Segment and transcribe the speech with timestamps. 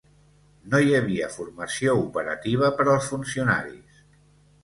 [0.69, 4.01] No hi havia formació operativa per als funcionaris.